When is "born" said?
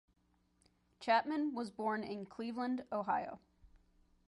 1.69-2.03